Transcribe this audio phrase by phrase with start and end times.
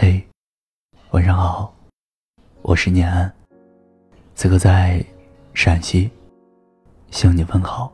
[0.00, 0.24] 嘿，
[1.10, 1.74] 晚上好，
[2.62, 3.34] 我是念安，
[4.36, 5.04] 此刻在
[5.54, 6.08] 陕西
[7.10, 7.92] 向你问好。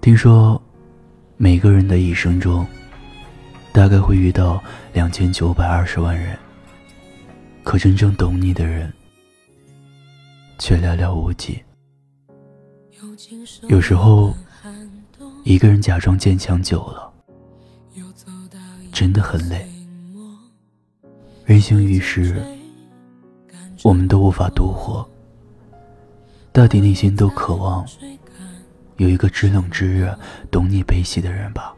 [0.00, 0.60] 听说
[1.36, 2.66] 每个人的一生中，
[3.72, 4.60] 大概会遇到
[4.92, 6.36] 两千九百二十万人，
[7.62, 8.92] 可真正懂你的人
[10.58, 11.62] 却寥寥无几。
[13.68, 14.34] 有时候，
[15.44, 17.09] 一个人假装坚强久了，
[19.00, 19.66] 真的很累。
[21.46, 22.38] 人生于世，
[23.82, 25.08] 我们都无法独活，
[26.52, 27.82] 大抵内心都渴望。
[28.98, 30.18] 有一个知冷知热、
[30.50, 31.74] 懂你悲喜的人吧。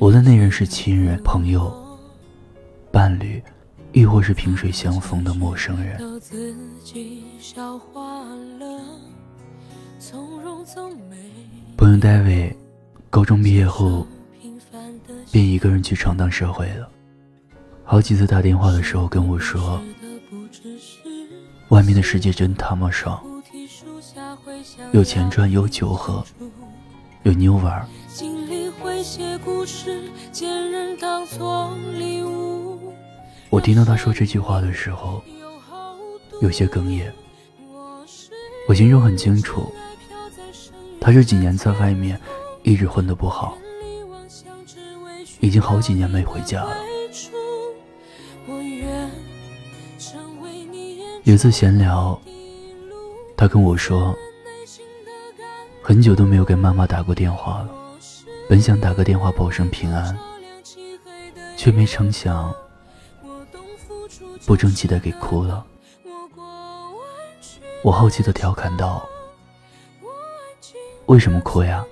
[0.00, 1.70] 无论那人是亲人、朋友、
[2.90, 3.44] 伴侣，
[3.92, 5.98] 亦或是萍水相逢的陌生人。
[11.76, 12.56] 朋友戴维，
[13.10, 14.06] 高中毕业后
[15.32, 16.88] 便一个人去闯荡社会了。
[17.82, 19.82] 好几次打电话的时候跟我说
[21.70, 23.20] ：“外面的世界真他妈爽。”
[24.92, 26.22] 有钱赚，有酒喝，
[27.22, 27.88] 有妞玩。
[33.48, 35.22] 我听到他说这句话的时候，
[36.42, 37.10] 有些哽咽。
[38.68, 39.72] 我心中很清楚，
[41.00, 42.20] 他这几年在外面
[42.62, 43.56] 一直混得不好，
[45.42, 46.76] 已经好几年没回家了。
[51.24, 52.18] 有次闲聊，
[53.36, 54.16] 他跟我说。
[55.84, 57.68] 很久都没有给妈妈打过电话了，
[58.48, 60.16] 本想打个电话报声平安，
[61.56, 62.54] 却没成想，
[64.46, 65.66] 不争气的给哭了。
[67.82, 69.04] 我好奇的调侃道
[71.06, 71.84] ：“为什么哭呀？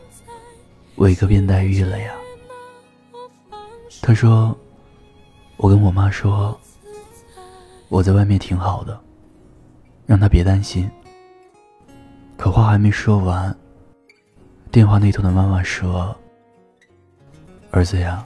[0.96, 2.14] 伟哥变黛玉了呀？”
[4.11, 4.58] 他说
[5.56, 6.58] ：“我跟我妈说，
[7.89, 9.00] 我在外面挺好的，
[10.05, 10.91] 让她别担心。”
[12.37, 13.56] 可话还没说完。
[14.72, 16.12] 电话那头的妈妈说
[17.70, 18.25] ：“儿子呀，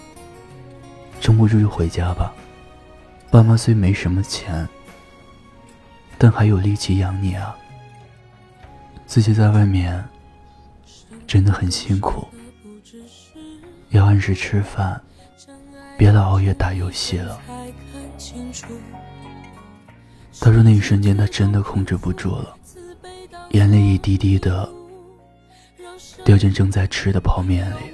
[1.21, 2.33] 撑不住就回家吧。
[3.31, 4.67] 爸妈虽没什么钱，
[6.17, 7.55] 但还有力气养你啊。
[9.05, 10.03] 自己在外面
[11.27, 12.27] 真的很辛苦，
[13.91, 14.99] 要按时吃饭，
[15.97, 17.41] 别老熬夜打游戏了。”
[20.41, 22.56] 他说那一瞬间他真的控制不住了，
[23.50, 24.69] 眼泪一滴滴的。
[26.25, 27.93] 掉进正在吃的泡面里。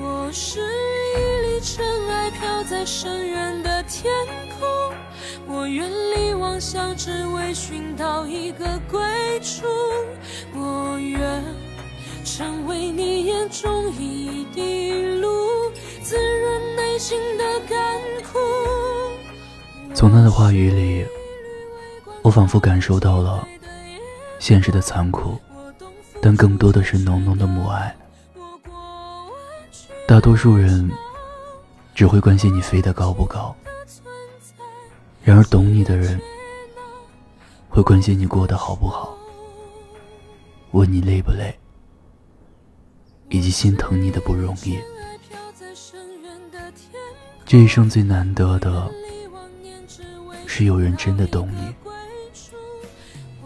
[0.00, 4.12] 我是一粒尘埃，飘在深远的天
[4.58, 4.68] 空。
[5.46, 9.00] 我愿力望乡，只为寻到一个归
[9.40, 9.66] 处。
[10.52, 11.44] 我愿
[12.24, 15.70] 成为你眼中一滴露，
[16.06, 18.38] 滋润内心的干枯。
[19.92, 21.04] 从他的话语里，
[22.22, 23.44] 我仿佛感受到了
[24.38, 25.36] 现实的残酷。
[26.22, 27.94] 但更多的是浓浓的母爱。
[30.06, 30.88] 大多数人
[31.92, 33.54] 只会关心你飞得高不高，
[35.24, 36.20] 然而懂你的人
[37.68, 39.16] 会关心你过得好不好，
[40.70, 41.58] 问你累不累，
[43.28, 44.78] 以及心疼你的不容易。
[47.48, 48.90] 这一生最难得的
[50.48, 51.72] 是有人真的懂你，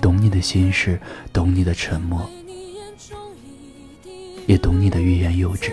[0.00, 0.98] 懂你的心事，
[1.34, 2.26] 懂你的沉默。
[4.46, 5.70] 也懂你的欲言又止。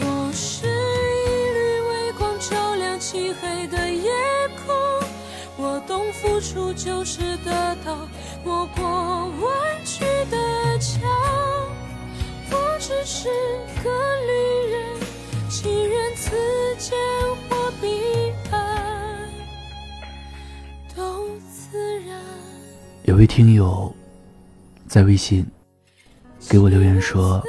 [0.00, 0.70] 我是一
[1.52, 4.10] 缕微光，照亮漆黑的夜
[4.64, 4.74] 空。
[5.58, 8.08] 我懂付出就是得到，
[8.42, 9.83] 我过弯
[13.06, 13.28] 是
[13.82, 13.90] 个
[14.26, 14.32] 旅
[14.70, 14.98] 人，
[15.50, 16.30] 祈愿此
[16.78, 16.98] 间
[17.48, 19.28] 或彼岸。
[23.04, 23.94] 有位听友。
[24.86, 25.44] 在微信
[26.48, 27.42] 给我留言说，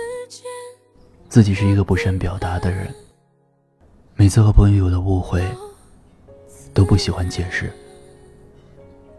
[1.29, 2.91] 自己是一个不善表达的人，
[4.16, 5.46] 每次和朋友有了误会，
[6.74, 7.72] 都不喜欢解释，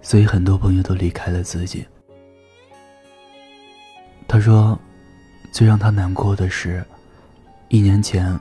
[0.03, 1.87] 所以很多朋友都离开了自己。
[4.27, 4.77] 他说，
[5.57, 6.85] 最让他难过的是，
[7.69, 8.39] 一年前，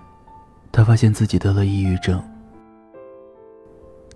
[0.70, 2.22] 他发现自己得了抑郁症。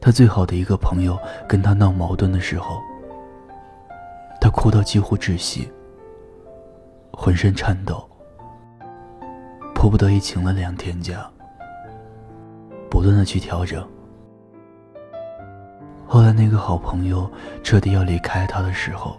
[0.01, 1.17] 他最好的一个朋友
[1.47, 2.77] 跟他闹矛盾的时候。
[4.41, 5.71] 他哭到几乎窒息，
[7.13, 8.05] 浑身颤抖，
[9.73, 11.25] 迫不得已请了两天假，
[12.89, 13.81] 不断的去调整。
[16.05, 17.31] 后来那个好朋友
[17.63, 19.15] 彻底要离开他的时候，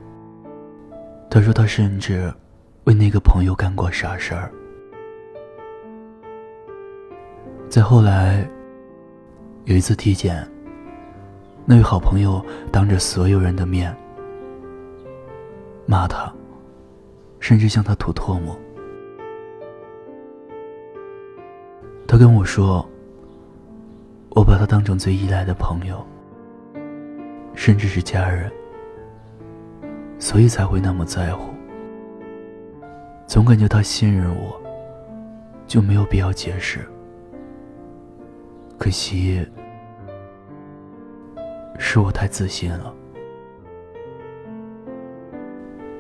[1.30, 2.30] 他说他甚至
[2.90, 4.50] 为那个朋友干过傻事儿。
[7.68, 8.44] 再后来，
[9.64, 10.44] 有一次体检，
[11.64, 13.96] 那位好朋友当着所有人的面
[15.86, 16.34] 骂他，
[17.38, 18.58] 甚至向他吐唾沫。
[22.08, 22.84] 他跟我说
[24.34, 26.04] ：“我把他当成最依赖的朋友，
[27.54, 28.50] 甚至是家人，
[30.18, 31.50] 所以才会那么在乎。”
[33.30, 34.60] 总感觉他信任我，
[35.64, 36.84] 就没有必要解释。
[38.76, 39.46] 可惜，
[41.78, 42.92] 是我太自信了。”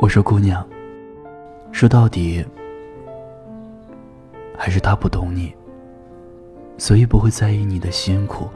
[0.00, 0.68] 我说：“姑娘，
[1.70, 2.44] 说到底，
[4.58, 5.54] 还是他不懂你。”
[6.78, 8.48] 所以不会在意你的辛苦，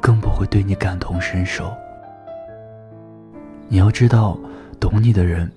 [0.00, 1.74] 更不会对你感同身受。
[3.66, 4.38] 你要知道，
[4.78, 5.50] 懂你的人，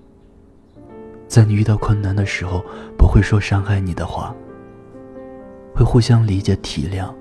[1.33, 2.63] 在你遇到困难的时候，
[2.95, 4.35] 不会说伤害你的话，
[5.73, 7.11] 会互相理解体谅，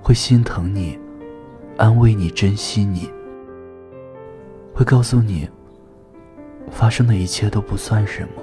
[0.00, 0.98] 会心疼你，
[1.76, 3.10] 安慰你，珍惜你，
[4.74, 5.46] 会告诉你，
[6.70, 8.42] 发生的一切都不算什么，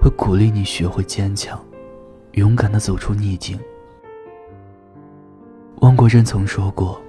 [0.00, 1.56] 会鼓励你学会坚强。
[2.32, 3.56] 勇敢的走出逆境。
[5.82, 7.00] 汪国真曾说过：“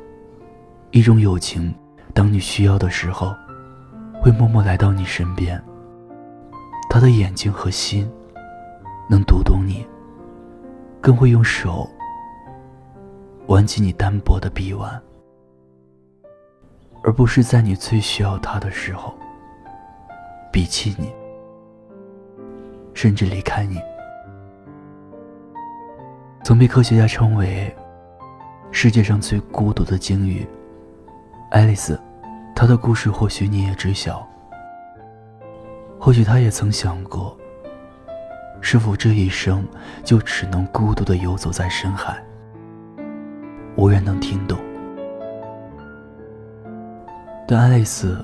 [0.93, 1.73] 一种友情，
[2.13, 3.33] 当你需要的时候，
[4.21, 5.59] 会默默来到你身边。
[6.93, 8.07] 他的眼睛和心，
[9.09, 9.83] 能读懂你，
[11.01, 11.89] 更会用手
[13.47, 15.01] 挽起你单薄的臂弯，
[17.01, 19.11] 而不是在你最需要他的时候，
[20.51, 21.11] 鄙弃你，
[22.93, 23.81] 甚至离开你。”
[26.45, 27.75] 曾被科学家称为
[28.69, 30.47] 世界上最孤独的鲸鱼，
[31.49, 31.99] 爱丽丝。
[32.55, 34.23] 她的故事或许你也知晓。
[36.03, 37.33] 或许他也曾想过，
[38.59, 39.65] 是否这一生
[40.03, 42.21] 就只能孤独的游走在深海，
[43.77, 44.59] 无人能听懂。
[47.47, 48.17] 但爱丽丝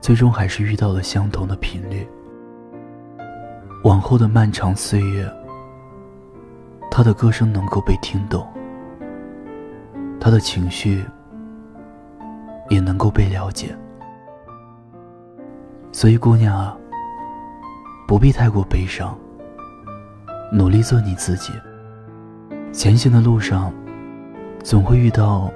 [0.00, 2.08] 最终还是遇到了相同的频率。
[3.84, 5.30] 往后的漫长岁月。
[6.90, 8.46] 他的歌声能够被听懂，
[10.18, 11.04] 他的情绪
[12.70, 13.74] 也能够被了解，
[15.92, 16.76] 所以姑娘啊，
[18.08, 19.16] 不必太过悲伤，
[20.50, 21.52] 努力做你自己。
[22.72, 23.72] 前行的路上，
[24.64, 25.52] 总会遇到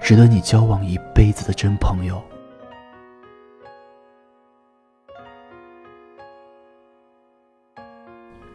[0.00, 2.20] 值得你交往一辈子的真朋友。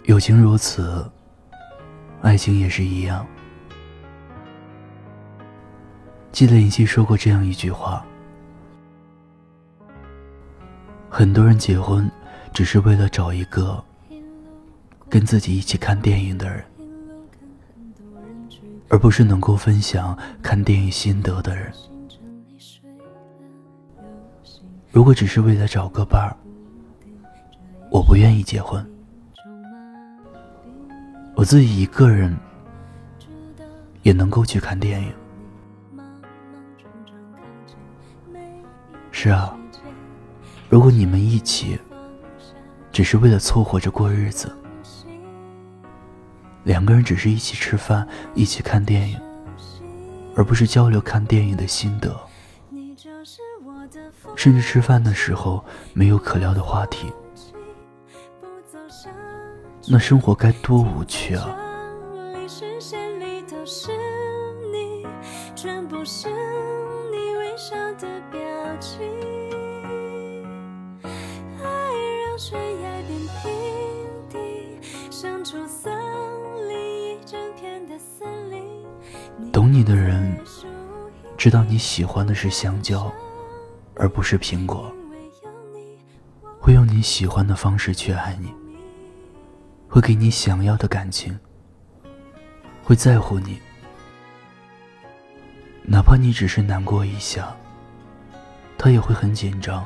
[0.04, 1.10] 友情如此。
[2.22, 3.26] 爱情也是一样。
[6.34, 8.06] 记得尹希说过这样一句话：
[11.10, 12.10] 很多人结婚，
[12.54, 13.84] 只是为了找一个
[15.10, 16.64] 跟自己一起看电影的人，
[18.88, 21.74] 而不是能够分享看电影心得的人。
[24.92, 26.36] 如果只是为了找个伴儿，
[27.90, 28.86] 我不愿意结婚。
[31.36, 32.36] 我自己一个人
[34.04, 35.14] 也能够去看电影。
[39.12, 39.59] 是啊，
[40.70, 41.80] 如果你们一起
[42.92, 44.56] 只是为了凑合着过日子，
[46.64, 49.20] 两个人只是一起吃饭、一起看电影，
[50.36, 52.16] 而不是交流看电影的心得，
[54.36, 57.12] 甚至吃饭的时候没有可聊的话题。
[59.88, 61.58] 那生活该多无趣啊！
[72.40, 73.52] 水也变平
[74.30, 74.80] 地，
[75.12, 75.94] 像出森
[76.70, 78.64] 林一整片的森林。
[79.52, 80.40] 懂你的人，
[81.36, 83.12] 知道你喜欢的是香蕉，
[83.94, 84.90] 而不是苹果，
[86.62, 88.54] 会用你喜欢的方式去爱你。
[89.90, 91.38] 会给你想要的感情，
[92.84, 93.60] 会在乎你，
[95.84, 97.54] 哪怕你只是难过一下，
[98.78, 99.86] 他也会很紧张，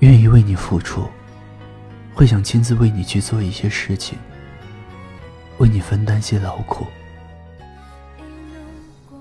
[0.00, 1.08] 愿意为你付出，
[2.14, 4.18] 会想亲自为你去做一些事情，
[5.58, 6.86] 为你分担些劳苦。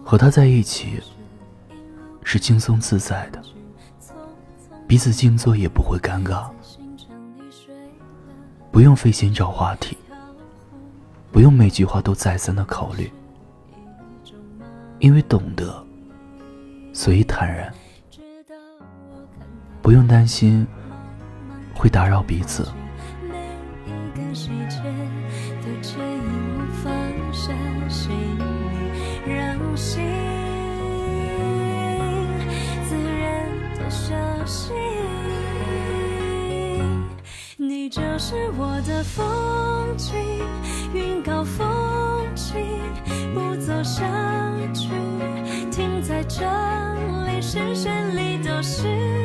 [0.04, 1.02] 和他在一起
[2.24, 3.42] 是轻松自在的，
[4.88, 6.50] 彼此静坐也不会尴尬。
[8.72, 9.98] 不用费心找话题，
[11.32, 13.10] 不用每句话都再三的考虑，
[15.00, 15.82] 因为懂得，
[16.94, 17.74] 所以坦然，
[19.86, 20.66] 不用担心
[21.72, 22.68] 会打扰彼此。
[23.22, 23.36] 每
[23.86, 24.80] 一个细节
[25.62, 26.24] 都牵引
[26.58, 26.92] 我放
[27.32, 27.54] 下
[27.88, 30.02] 行李让心
[32.90, 34.74] 自然的休息
[37.58, 40.16] 你就是我的风景
[40.96, 42.58] 云高风轻
[43.36, 44.04] 不走下
[44.74, 44.90] 去
[45.70, 46.44] 停在这
[47.28, 49.25] 里视线里都是。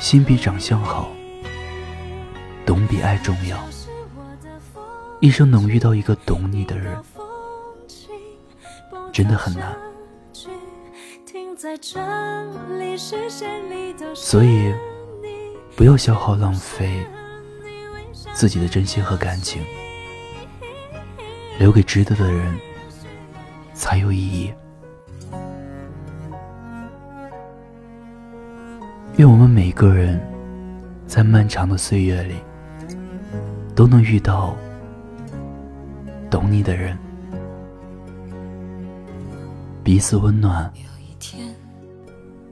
[0.00, 1.10] 心比长相好，
[2.64, 3.62] 懂比爱重要。
[5.20, 6.96] 一生能遇到一个懂你的人，
[9.12, 9.76] 真的很难。
[14.14, 14.74] 所以，
[15.76, 17.06] 不要消耗浪费
[18.32, 19.62] 自己的真心和感情，
[21.58, 22.58] 留给值得的人
[23.74, 24.50] 才有意义。
[29.20, 30.18] 愿我们每个人
[31.06, 32.36] 在漫长的岁月里，
[33.74, 34.56] 都能遇到
[36.30, 36.96] 懂你的人，
[39.84, 41.54] 彼此温暖，有一天，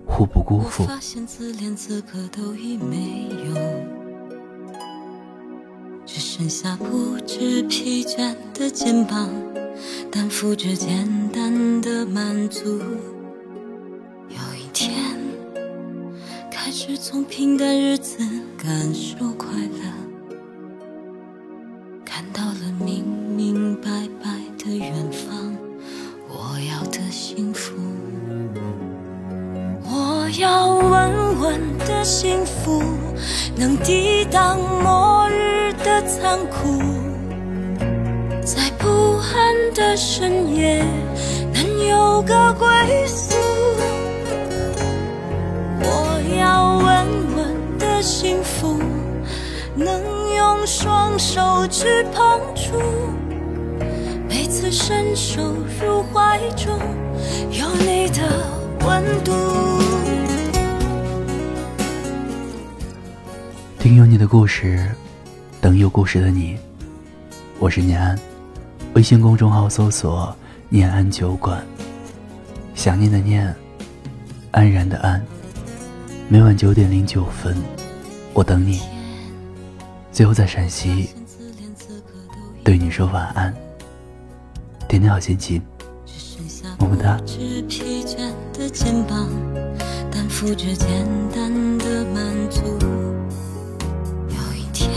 [0.05, 0.85] 互不辜负。
[0.85, 3.55] 发现自怜资格都已没有，
[6.05, 9.31] 只剩下不知疲倦的肩膀，
[10.13, 12.79] 担负着简单的满足。
[17.01, 18.19] 从平淡日子
[18.61, 19.79] 感受快乐，
[22.05, 23.05] 看到了明
[23.37, 23.89] 明白
[24.21, 24.29] 白
[24.59, 25.57] 的远方，
[26.29, 27.77] 我要的幸福。
[29.85, 32.83] 我要稳稳的幸福，
[33.57, 36.83] 能抵挡末日的残酷，
[38.45, 38.89] 在不
[39.19, 40.85] 安的深夜
[41.55, 43.48] 能有个归宿。
[51.19, 52.79] 手指碰触，
[54.29, 55.43] 每次伸手
[55.83, 56.79] 入怀中，
[57.51, 58.23] 有你的
[58.87, 59.33] 温度。
[63.81, 64.89] 听有你的故事，
[65.61, 66.57] 等有故事的你。
[67.59, 68.17] 我是念安，
[68.95, 70.33] 微信公众号搜索
[70.71, 71.61] “念安酒馆”，
[72.77, 73.53] 想念的念，
[74.53, 75.21] 安然的安。
[76.29, 77.57] 每晚九点零九分，
[78.33, 78.81] 我等你。
[80.11, 81.11] 最后在陕西
[82.65, 83.55] 对你说晚安，
[84.89, 85.63] 天天好心情。
[86.79, 87.19] 么么哒。
[87.25, 89.29] 只疲倦的肩膀，
[90.11, 92.63] 担负着简单的满足。
[94.29, 94.91] 有一天，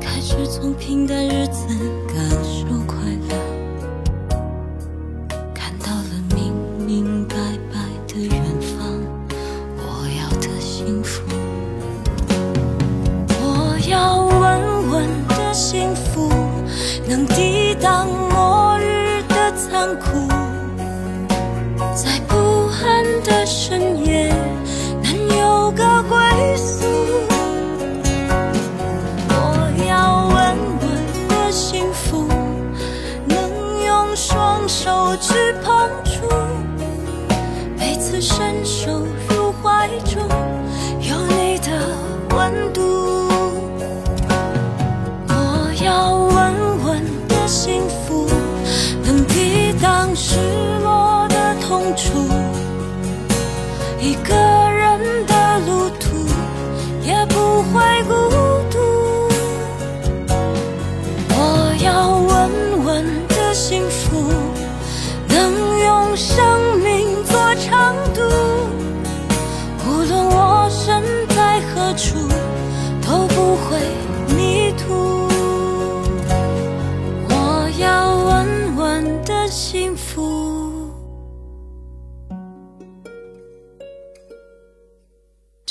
[0.00, 1.66] 开始从平淡日子
[2.08, 2.44] 感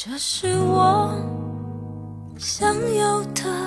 [0.10, 1.14] 这是我
[2.38, 3.67] 想要的。